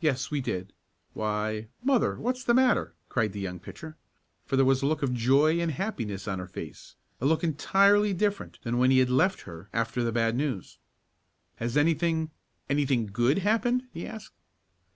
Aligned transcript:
"Yes, 0.00 0.30
we 0.30 0.40
did 0.40 0.72
why, 1.12 1.68
mother, 1.82 2.18
what's 2.18 2.42
the 2.42 2.54
matter?" 2.54 2.94
cried 3.10 3.32
the 3.34 3.40
young 3.40 3.60
pitcher, 3.60 3.94
for 4.46 4.56
there 4.56 4.64
was 4.64 4.80
a 4.80 4.86
look 4.86 5.02
of 5.02 5.12
joy 5.12 5.60
and 5.60 5.72
happiness 5.72 6.26
on 6.26 6.38
her 6.38 6.46
face, 6.46 6.96
a 7.20 7.26
look 7.26 7.44
entirely 7.44 8.14
different 8.14 8.58
than 8.62 8.78
when 8.78 8.90
he 8.90 9.00
had 9.00 9.10
left 9.10 9.42
her 9.42 9.68
after 9.74 10.02
the 10.02 10.12
bad 10.12 10.34
news. 10.34 10.78
"Has 11.56 11.76
anything 11.76 12.30
anything 12.70 13.04
good 13.04 13.40
happened?" 13.40 13.82
he 13.92 14.06
asked. 14.06 14.32